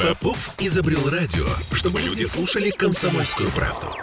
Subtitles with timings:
[0.00, 3.94] Попов изобрел радио, чтобы люди слушали комсомольскую правду.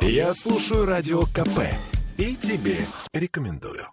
[0.00, 1.60] Я слушаю радио КП
[2.18, 3.86] и тебе рекомендую.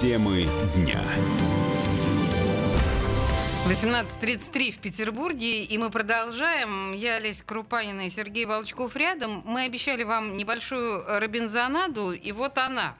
[0.00, 1.04] Темы дня.
[3.66, 6.94] 18.33 в Петербурге, и мы продолжаем.
[6.94, 9.42] Я Олеся Крупанина и Сергей Волчков рядом.
[9.44, 12.96] Мы обещали вам небольшую Робинзонаду, и вот она.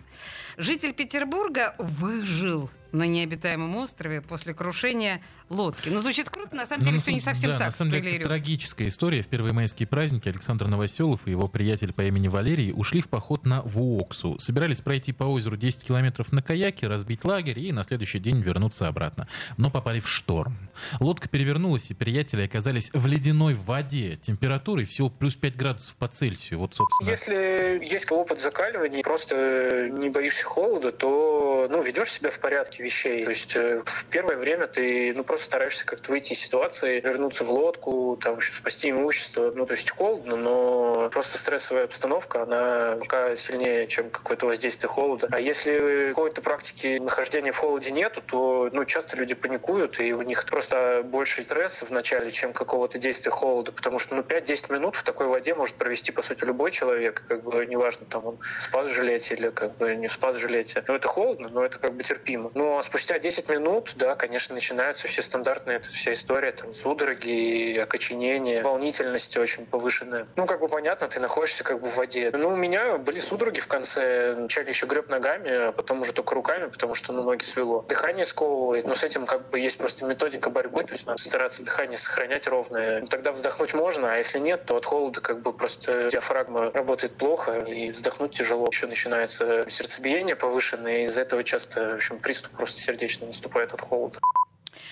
[0.59, 5.89] Житель Петербурга выжил на необитаемом острове после крушения лодки.
[5.89, 7.67] Ну, звучит круто, на самом деле Ну, все не совсем да, так.
[7.69, 9.23] На самом деле, это трагическая история.
[9.23, 13.45] В первые майские праздники Александр Новоселов и его приятель по имени Валерий ушли в поход
[13.45, 14.39] на Вуоксу.
[14.39, 18.89] Собирались пройти по озеру 10 километров на каяке, разбить лагерь и на следующий день вернуться
[18.89, 19.29] обратно.
[19.57, 20.57] Но попали в шторм.
[21.01, 24.19] Лодка перевернулась, и приятели оказались в ледяной воде.
[24.21, 26.61] Температурой всего плюс 5 градусов по Цельсию.
[26.61, 27.11] Вот, собственно.
[27.11, 33.23] Если есть опыт закаливания, просто не боишься холода, то ну, ведешь себя в порядке вещей.
[33.25, 37.45] То есть э, в первое время ты ну, просто стараешься как-то выйти из ситуации, вернуться
[37.45, 39.53] в лодку, там еще спасти имущество.
[39.55, 45.29] Ну, то есть холодно, но просто стрессовая обстановка, она пока сильнее, чем какое-то воздействие холода.
[45.31, 50.23] А если какой-то практики нахождения в холоде нету, то ну, часто люди паникуют, и у
[50.23, 54.97] них просто больше стресса в начале, чем какого-то действия холода, потому что ну, 5-10 минут
[54.97, 58.89] в такой воде может провести, по сути, любой человек, как бы неважно, там он спас
[58.89, 60.85] жилете или как бы не спас жилете.
[60.87, 62.51] Ну, это холодно, но это как бы терпимо.
[62.55, 69.37] Но спустя 10 минут, да, конечно, начинаются все стандартные, вся история, там, судороги, окоченение, волнительность
[69.37, 70.27] очень повышенная.
[70.37, 72.31] Ну, как бы понятно, ты находишься как бы в воде.
[72.33, 74.35] Ну, у меня были судороги в конце.
[74.35, 77.83] Вначале еще греб ногами, а потом уже только руками, потому что, ну, ноги свело.
[77.89, 81.65] Дыхание сковывает, но с этим как бы есть просто методика борьбы, то есть надо стараться
[81.65, 83.05] дыхание сохранять ровное.
[83.07, 87.61] Тогда вздохнуть можно, а если нет, то от холода как бы просто диафрагма работает плохо,
[87.63, 88.69] и вздохнуть тяжело.
[88.71, 94.21] Еще начинается сердцебиение повышенное, из-за этого часто, в общем, приступ просто сердечный наступает от холода.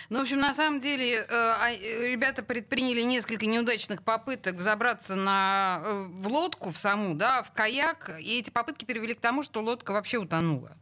[0.09, 5.15] Ну, в общем, на самом деле, э, а, э, ребята предприняли несколько неудачных попыток взобраться
[5.15, 9.43] на, э, в лодку в саму, да, в каяк, и эти попытки привели к тому,
[9.43, 10.77] что лодка вообще утонула.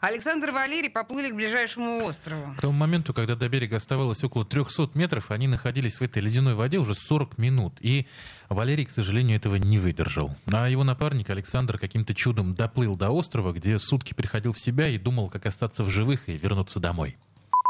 [0.00, 2.54] Александр и Валерий поплыли к ближайшему острову.
[2.56, 6.54] К тому моменту, когда до берега оставалось около 300 метров, они находились в этой ледяной
[6.54, 7.74] воде уже 40 минут.
[7.80, 8.06] И
[8.48, 10.34] Валерий, к сожалению, этого не выдержал.
[10.50, 14.98] А его напарник Александр каким-то чудом доплыл до острова, где сутки приходил в себя и
[14.98, 17.16] думал, как остаться в живых и вернуться домой.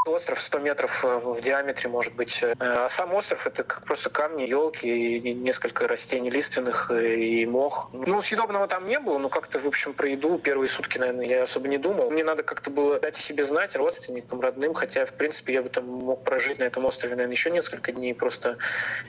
[0.06, 2.43] Остров 100 метров э, в диаметре, может быть.
[2.43, 7.44] Э, А сам остров— это как просто камни, елки и несколько растений лиственных э, и
[7.44, 7.91] мох.
[7.93, 11.43] Ну, съедобного там не было, но как-то, в общем, про еду первые сутки, наверное, я
[11.43, 12.10] особо не думал.
[12.10, 15.69] Мне надо как-то было дать о себе знать родственникам, родным, хотя, в принципе, я бы
[15.69, 18.56] там мог прожить на этом острове, наверное, еще несколько дней, просто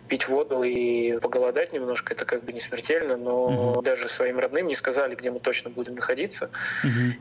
[0.10, 2.14] пить воду и поголодать немножко.
[2.14, 3.82] Это как бы не смертельно, но Мгм.
[3.84, 6.50] даже своим родным не сказали, где мы точно будем находиться.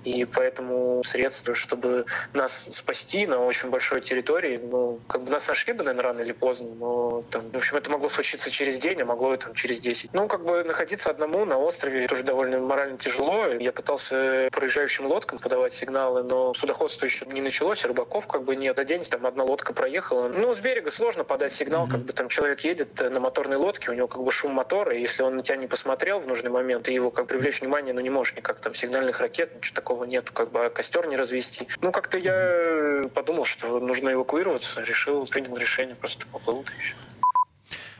[0.02, 5.74] И поэтому средства, чтобы нас спасти на очень большой территории, ну, как бы нас нашли
[5.74, 9.04] бы, наверное, рано или поздно, но там, в общем, это могло случиться через день, а
[9.04, 10.14] могло и там через 10.
[10.14, 13.46] Ну, как бы находиться одному на острове тоже довольно морально тяжело.
[13.46, 18.76] Я пытался проезжающим лодкам подавать сигналы, но судоходство еще не началось, рыбаков как бы нет.
[18.76, 20.28] За день там одна лодка проехала.
[20.28, 23.94] Ну, с берега сложно подать сигнал, как бы там человек едет на моторной лодке, у
[23.94, 26.84] него как бы шум мотора, и если он на тебя не посмотрел в нужный момент,
[26.84, 30.32] ты его как привлечь внимание, ну, не можешь никак, там сигнальных ракет, ничего такого нету,
[30.32, 31.66] как бы а костер не развести.
[31.80, 36.94] Ну, как-то я подумал, что нужно эвакуироваться, решил, принял решение, просто поплыл и всё.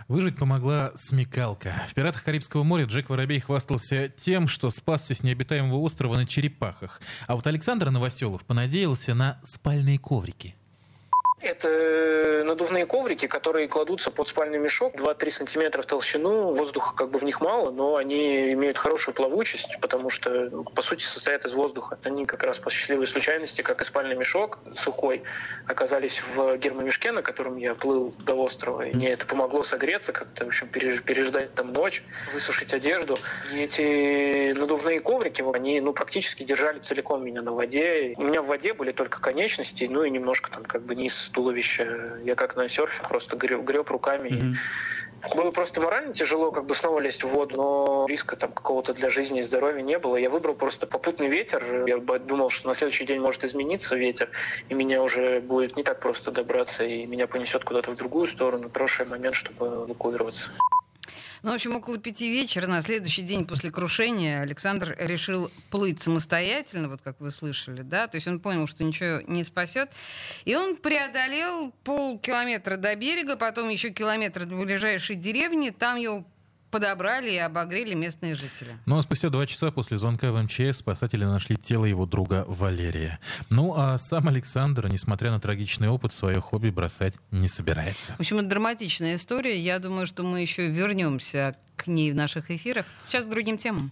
[0.09, 1.85] Выжить помогла смекалка.
[1.87, 7.01] В «Пиратах Карибского моря» Джек Воробей хвастался тем, что спасся с необитаемого острова на черепахах.
[7.29, 10.57] А вот Александр Новоселов понадеялся на спальные коврики.
[11.43, 17.19] Это надувные коврики, которые кладутся под спальный мешок, 2-3 сантиметра в толщину, воздуха как бы
[17.19, 21.55] в них мало, но они имеют хорошую плавучесть, потому что, ну, по сути, состоят из
[21.55, 21.99] воздуха.
[22.05, 25.23] Они как раз по счастливой случайности, как и спальный мешок сухой,
[25.67, 28.83] оказались в гермомешке, на котором я плыл до острова.
[28.83, 32.03] И мне это помогло согреться, как-то, в общем, переж- переждать там ночь,
[32.35, 33.17] высушить одежду.
[33.55, 38.13] И эти надувные коврики, они, ну, практически держали целиком меня на воде.
[38.19, 42.19] У меня в воде были только конечности, ну и немножко там как бы низ туловища.
[42.25, 44.29] Я как на серфе просто греб, греб руками.
[44.29, 44.55] И
[45.37, 49.11] Было просто морально тяжело как бы снова лезть в воду, но риска там какого-то для
[49.11, 50.17] жизни и здоровья не было.
[50.17, 51.87] Я выбрал просто попутный ветер.
[51.87, 54.31] Я думал, что на следующий день может измениться ветер,
[54.71, 58.71] и меня уже будет не так просто добраться, и меня понесет куда-то в другую сторону.
[58.73, 60.51] Хороший момент, чтобы эвакуироваться.
[61.43, 66.89] Ну, в общем, около пяти вечера на следующий день после крушения Александр решил плыть самостоятельно,
[66.89, 69.91] вот как вы слышали, да, то есть он понял, что ничего не спасет,
[70.45, 76.27] и он преодолел полкилометра до берега, потом еще километр до ближайшей деревни, там его
[76.71, 78.71] подобрали и обогрели местные жители.
[78.87, 83.19] Ну а спустя два часа после звонка в МЧС спасатели нашли тело его друга Валерия.
[83.51, 88.15] Ну а сам Александр, несмотря на трагичный опыт, свое хобби бросать не собирается.
[88.15, 89.61] В общем, это драматичная история.
[89.61, 92.85] Я думаю, что мы еще вернемся к ней в наших эфирах.
[93.07, 93.91] Сейчас к другим темам.